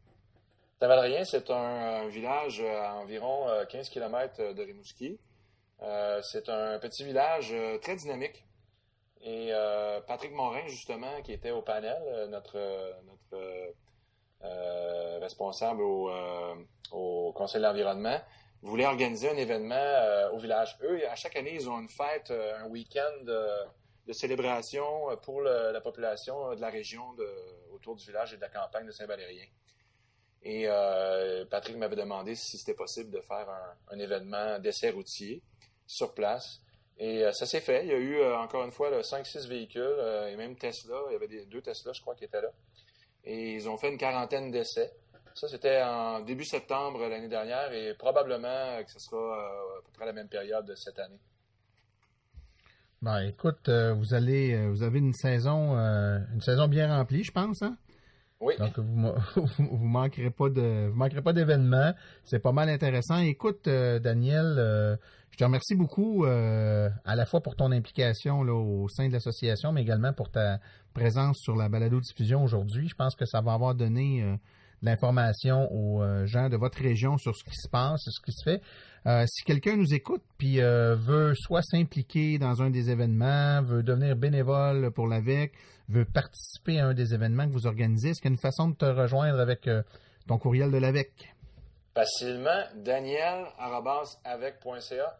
[0.80, 5.18] Saint-Valérien, c'est un, village à environ 15 km de Rimouski.
[6.22, 8.44] C'est un petit village très dynamique.
[9.22, 9.52] Et
[10.06, 12.58] Patrick Morin, justement, qui était au panel, notre,
[14.42, 16.54] euh, responsable au, euh,
[17.34, 18.20] Conseil de l'environnement,
[18.62, 20.76] voulaient organiser un événement euh, au village.
[20.82, 26.54] Eux, à chaque année, ils ont une fête, un week-end de célébration pour la population
[26.54, 27.14] de la région
[27.72, 29.46] autour du village et de la campagne de Saint-Valérien.
[30.42, 30.66] Et
[31.48, 35.42] Patrick m'avait demandé si c'était possible de faire un, un événement d'essai routier
[35.90, 36.60] sur place.
[36.98, 37.84] Et ça s'est fait.
[37.84, 40.96] Il y a eu, encore une fois, 5-6 véhicules et même Tesla.
[41.08, 42.50] Il y avait des, deux Tesla, je crois, qui étaient là.
[43.24, 44.92] Et ils ont fait une quarantaine d'essais.
[45.34, 49.92] Ça, c'était en début septembre l'année dernière et probablement que ce sera euh, à peu
[49.94, 51.20] près la même période de cette année.
[53.00, 57.32] Ben, écoute, euh, vous allez, euh, vous avez une saison, une saison bien remplie, je
[57.32, 57.76] pense, hein?
[58.40, 58.54] Oui.
[58.58, 59.12] Donc vous,
[59.58, 61.94] vous, manquerez pas de, vous manquerez pas d'événements.
[62.24, 63.18] C'est pas mal intéressant.
[63.18, 64.98] Écoute, Daniel,
[65.30, 69.82] je te remercie beaucoup à la fois pour ton implication au sein de l'association, mais
[69.82, 70.58] également pour ta
[70.92, 72.88] présence sur la balado diffusion aujourd'hui.
[72.88, 74.38] Je pense que ça va avoir donné
[74.82, 78.42] l'information aux euh, gens de votre région sur ce qui se passe, ce qui se
[78.44, 78.62] fait.
[79.06, 83.82] Euh, si quelqu'un nous écoute puis euh, veut soit s'impliquer dans un des événements, veut
[83.82, 85.52] devenir bénévole pour l'AVEC,
[85.88, 88.68] veut participer à un des événements que vous organisez, est-ce qu'il y a une façon
[88.68, 89.68] de te rejoindre avec
[90.26, 91.34] ton courriel de l'AVEC?
[91.94, 95.18] Facilement, daniel.avec.ca.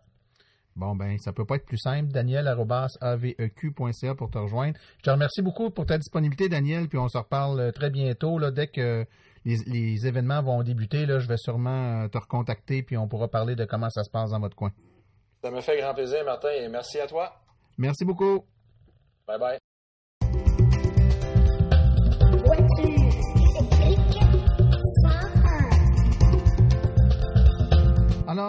[0.77, 2.13] Bon, ben, ça peut pas être plus simple.
[2.13, 4.79] Daniel.aveq.ca pour te rejoindre.
[4.99, 8.51] Je te remercie beaucoup pour ta disponibilité, Daniel, puis on se reparle très bientôt, là,
[8.51, 9.05] dès que
[9.45, 13.57] les, événements vont débuter, là, je vais sûrement euh, te recontacter puis on pourra parler
[13.57, 14.73] de comment ça se passe dans votre coin.
[15.43, 17.33] Ça me fait grand plaisir, Martin, et merci à toi.
[17.79, 18.45] Merci beaucoup.
[19.27, 19.70] Bye bye.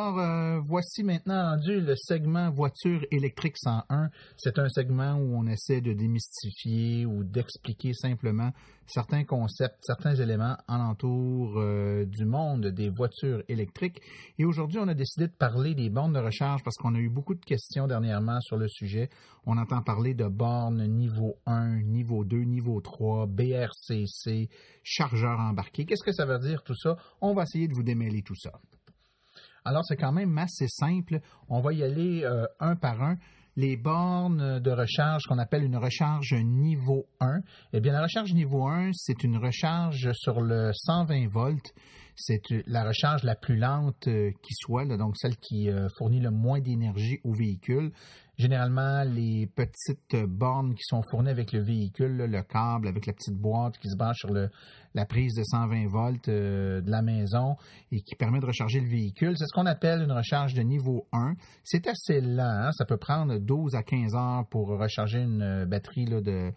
[0.02, 4.10] Alors, euh, voici maintenant rendu le segment voiture électrique 101.
[4.36, 8.50] C'est un segment où on essaie de démystifier ou d'expliquer simplement
[8.88, 14.02] certains concepts, certains éléments alentour euh, du monde des voitures électriques.
[14.40, 17.10] Et aujourd'hui, on a décidé de parler des bornes de recharge parce qu'on a eu
[17.10, 19.08] beaucoup de questions dernièrement sur le sujet.
[19.46, 24.50] On entend parler de bornes niveau 1, niveau 2, niveau 3, BRCC,
[24.82, 25.86] chargeur embarqué.
[25.86, 26.98] Qu'est-ce que ça veut dire tout ça?
[27.22, 28.52] On va essayer de vous démêler tout ça.
[29.64, 31.20] Alors, c'est quand même assez simple.
[31.48, 33.16] On va y aller euh, un par un.
[33.58, 37.42] Les bornes de recharge qu'on appelle une recharge niveau 1.
[37.74, 41.74] Eh bien, la recharge niveau 1, c'est une recharge sur le 120 volts.
[42.16, 46.32] C'est la recharge la plus lente euh, qui soit, donc celle qui euh, fournit le
[46.32, 47.92] moins d'énergie au véhicule.
[48.42, 53.36] Généralement, les petites bornes qui sont fournies avec le véhicule, le câble avec la petite
[53.36, 57.56] boîte qui se branche sur la prise de 120 volts euh, de la maison
[57.92, 61.06] et qui permet de recharger le véhicule, c'est ce qu'on appelle une recharge de niveau
[61.14, 61.36] 1.
[61.64, 62.72] C'est assez lent, hein.
[62.72, 66.52] ça peut prendre 12 à 15 heures pour recharger une batterie de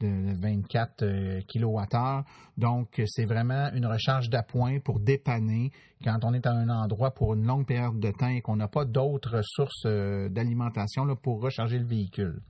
[0.00, 2.22] de 24 euh, kWh.
[2.56, 5.70] Donc, c'est vraiment une recharge d'appoint pour dépanner
[6.04, 8.68] quand on est à un endroit pour une longue période de temps et qu'on n'a
[8.68, 12.40] pas d'autres sources euh, d'alimentation pour recharger le véhicule.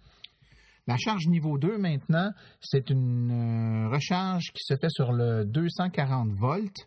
[0.87, 6.31] La charge niveau 2 maintenant, c'est une euh, recharge qui se fait sur le 240
[6.33, 6.87] volts.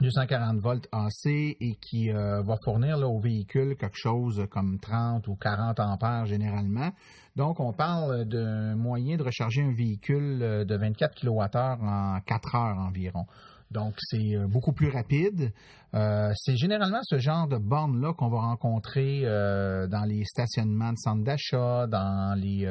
[0.00, 5.80] 240 volts AC et qui va fournir au véhicule quelque chose comme 30 ou 40
[5.80, 6.90] ampères généralement.
[7.36, 12.54] Donc, on parle d'un moyen de recharger un véhicule euh, de 24 kWh en 4
[12.54, 13.26] heures environ.
[13.70, 15.52] Donc, c'est euh, beaucoup plus rapide.
[15.94, 21.24] Euh, c'est généralement ce genre de borne-là qu'on va rencontrer dans les stationnements de centres
[21.24, 22.68] d'achat, dans les,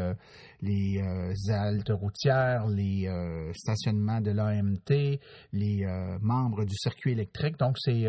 [0.62, 1.02] les
[1.50, 3.10] haltes routières, les
[3.56, 5.20] stationnements de l'AMT,
[5.54, 5.86] les
[6.22, 7.58] membres du circuit électrique.
[7.58, 8.06] Donc, c'est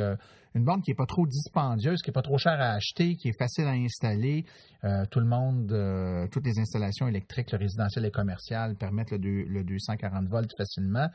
[0.57, 3.29] une borne qui n'est pas trop dispendieuse, qui n'est pas trop chère à acheter, qui
[3.29, 4.47] est facile à installer.
[4.85, 9.63] Euh, tout le monde, euh, toutes les installations électriques, le résidentiel et commercial permettent le,
[9.63, 11.09] 240 volts facilement.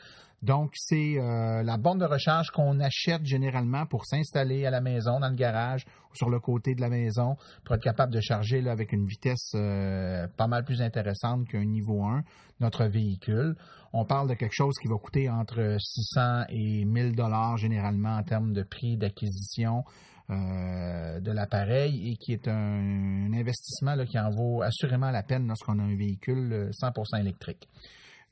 [0.43, 5.19] Donc, c'est euh, la borne de recharge qu'on achète généralement pour s'installer à la maison,
[5.19, 8.67] dans le garage ou sur le côté de la maison, pour être capable de charger
[8.69, 12.23] avec une vitesse pas mal plus intéressante qu'un niveau 1
[12.61, 13.55] notre véhicule.
[13.93, 18.23] On parle de quelque chose qui va coûter entre 600 et 1000 dollars généralement en
[18.23, 19.83] termes de prix d'acquisition.
[20.29, 25.77] Euh, de l'appareil et qui est un, investissement qui en vaut assurément la peine lorsqu'on
[25.77, 27.67] a un véhicule 100% électrique.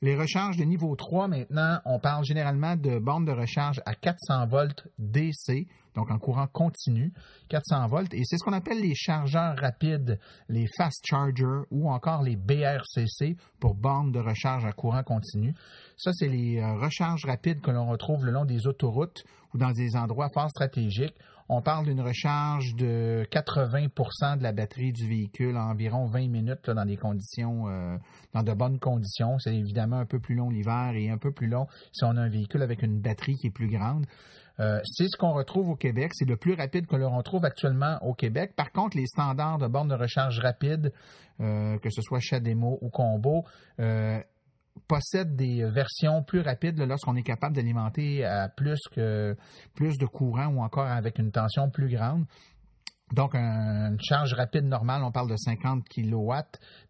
[0.00, 4.46] Les recharges de niveau 3, maintenant, on parle généralement de bornes de recharge à 400
[4.46, 7.12] volts DC, donc en courant continu,
[7.48, 12.22] 400 volts, et c'est ce qu'on appelle les chargeurs rapides, les fast chargers ou encore
[12.22, 15.54] les BRCC pour bornes de recharge à courant continu.
[15.96, 19.72] Ça, c'est les euh, recharges rapides que l'on retrouve le long des autoroutes ou dans
[19.72, 21.16] des endroits fort stratégiques
[21.52, 26.70] On parle d'une recharge de 80% de la batterie du véhicule en environ 20 minutes
[26.70, 27.96] dans des conditions, euh,
[28.32, 29.36] dans de bonnes conditions.
[29.40, 32.20] C'est évidemment un peu plus long l'hiver et un peu plus long si on a
[32.20, 34.06] un véhicule avec une batterie qui est plus grande.
[34.60, 36.12] Euh, c'est ce qu'on retrouve au Québec.
[36.14, 38.54] C'est le plus rapide que l'on retrouve actuellement au Québec.
[38.54, 40.92] Par contre, les standards de bornes de recharge rapide,
[41.40, 43.44] euh, que ce soit Chademo ou Combo,
[44.86, 49.36] possèdent des versions plus rapides lorsqu'on est capable d'alimenter à plus que
[49.74, 52.24] plus de courant ou encore avec une tension plus grande.
[53.12, 56.32] Donc, une charge rapide normale, on parle de 50 kW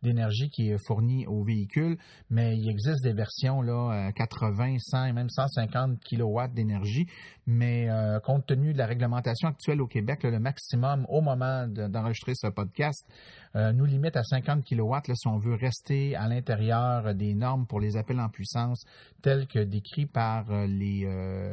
[0.03, 1.97] d'énergie qui est fournie au véhicule,
[2.29, 7.07] mais il existe des versions là 80, 100 et même 150 kW d'énergie.
[7.47, 12.35] Mais euh, compte tenu de la réglementation actuelle au Québec, le maximum au moment d'enregistrer
[12.35, 13.05] ce podcast
[13.57, 17.81] euh, nous limite à 50 kW si on veut rester à l'intérieur des normes pour
[17.81, 18.85] les appels en puissance
[19.23, 21.07] tels que décrits par euh, les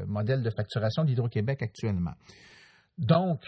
[0.08, 2.14] modèles de facturation d'Hydro-Québec actuellement.
[2.98, 3.42] Donc,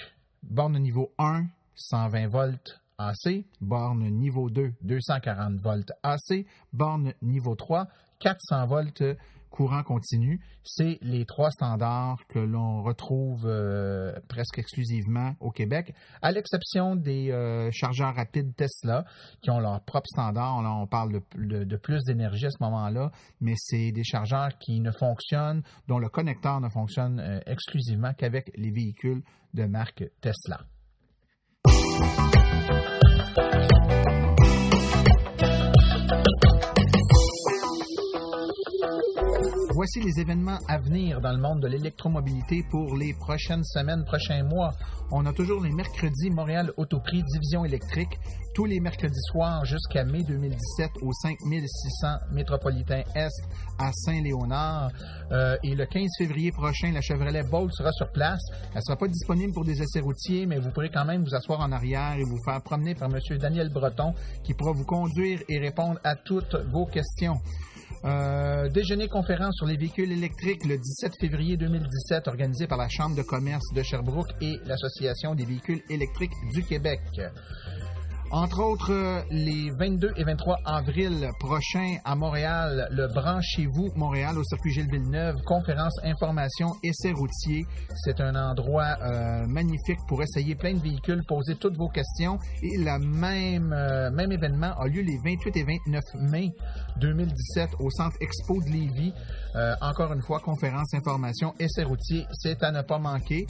[0.43, 7.87] borne niveau 1, 120 volts AC, borne niveau 2, 240 volts AC, borne niveau 3,
[8.19, 9.03] 400 volts
[9.49, 10.39] courant continu.
[10.63, 17.31] C'est les trois standards que l'on retrouve euh, presque exclusivement au Québec, à l'exception des
[17.31, 19.05] euh, chargeurs rapides Tesla
[19.41, 20.61] qui ont leur propre standard.
[20.61, 23.11] Là, on parle de, plus d'énergie à ce moment-là,
[23.41, 28.51] mais c'est des chargeurs qui ne fonctionnent, dont le connecteur ne fonctionne euh, exclusivement qu'avec
[28.55, 30.65] les véhicules de marque Tesla.
[39.79, 44.43] Voici les événements à venir dans le monde de l'électromobilité pour les prochaines semaines, prochains
[44.43, 44.73] mois.
[45.09, 48.19] On a toujours les mercredis Montréal Autoprix Division électrique,
[48.53, 53.31] tous les mercredis soirs jusqu'à mai 2017 au 5600 Métropolitain Est
[53.77, 54.91] à Saint-Léonard.
[55.31, 58.41] Euh, et le 15 février prochain, la Chevrolet Bolt sera sur place.
[58.71, 61.35] Elle ne sera pas disponible pour des essais routiers, mais vous pourrez quand même vous
[61.35, 63.37] asseoir en arrière et vous faire promener par M.
[63.37, 64.13] Daniel Breton
[64.43, 67.39] qui pourra vous conduire et répondre à toutes vos questions.
[68.05, 73.15] Euh, déjeuner conférence sur les véhicules électriques le 17 février 2017 organisé par la Chambre
[73.15, 77.01] de commerce de Sherbrooke et l'Association des véhicules électriques du Québec.
[78.31, 84.43] Entre autres, euh, les 22 et 23 avril prochains à Montréal, le Branchez-vous Montréal au
[84.43, 87.65] circuit Gilles Villeneuve, conférence information essai routier.
[87.95, 92.37] C'est un endroit euh, magnifique pour essayer plein de véhicules, poser toutes vos questions.
[92.61, 96.51] Et le même, euh, même événement a lieu les 28 et 29 mai
[96.97, 99.11] 2017 au Centre Expo de Lévis.
[99.81, 103.47] encore une fois, conférence information essai routier, c'est à ne pas manquer.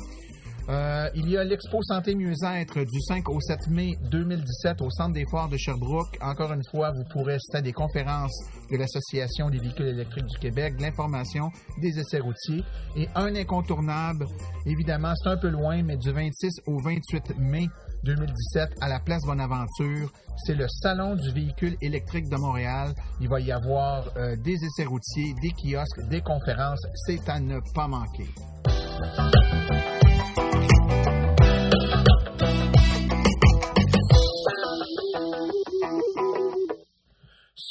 [0.69, 5.13] Euh, il y a l'Expo Santé Mieux-être du 5 au 7 mai 2017 au Centre
[5.13, 6.15] des Foires de Sherbrooke.
[6.21, 8.37] Encore une fois, vous pourrez assister à des conférences
[8.71, 11.49] de l'Association des véhicules électriques du Québec, de l'information,
[11.81, 12.63] des essais routiers.
[12.95, 14.27] Et un incontournable,
[14.67, 17.67] évidemment, c'est un peu loin, mais du 26 au 28 mai
[18.03, 20.11] 2017 à la place Bonaventure.
[20.45, 22.93] C'est le Salon du véhicule électrique de Montréal.
[23.19, 26.85] Il va y avoir euh, des essais routiers, des kiosques, des conférences.
[27.07, 28.27] C'est à ne pas manquer.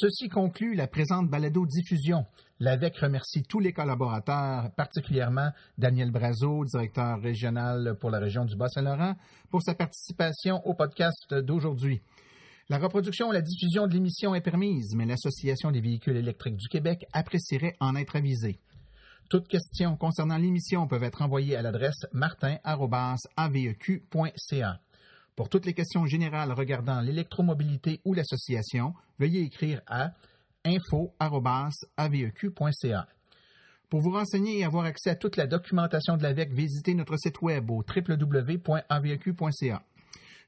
[0.01, 2.25] Ceci conclut la présente balado-diffusion.
[2.61, 9.17] L'AVEC remercie tous les collaborateurs, particulièrement Daniel Brazo, directeur régional pour la région du Bas-Saint-Laurent,
[9.49, 12.01] pour sa participation au podcast d'aujourd'hui.
[12.69, 16.69] La reproduction ou la diffusion de l'émission est permise, mais l'Association des véhicules électriques du
[16.69, 18.57] Québec apprécierait en être avisée.
[19.29, 24.79] Toutes questions concernant l'émission peuvent être envoyées à l'adresse martin.aveq.ca.
[25.39, 30.11] Pour toutes les questions générales regardant l'électromobilité ou l'association, veuillez écrire à
[30.65, 31.07] info.aveq.ca.
[33.87, 37.41] Pour vous renseigner et avoir accès à toute la documentation de l'AVEC, visitez notre site
[37.41, 39.81] web au www.aveq.ca.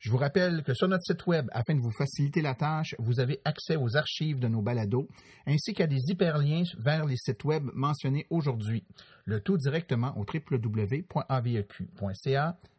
[0.02, 3.20] Je vous rappelle que sur notre site web, afin de vous faciliter la tâche, vous
[3.20, 5.08] avez accès aux archives de nos balados,
[5.46, 8.84] ainsi qu'à des hyperliens vers les sites web mentionnés aujourd'hui.
[9.26, 11.08] Le tout directement au www.aveq.ca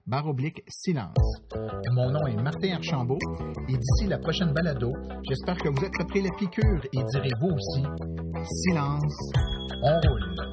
[0.04, 1.40] barre oblique silence.
[1.92, 3.20] Mon nom est Martin Archambault
[3.68, 4.90] et d'ici la prochaine balado,
[5.28, 7.84] j'espère que vous êtes pris la piqûre et direz vous aussi
[8.64, 9.30] silence,
[9.84, 10.51] on roule.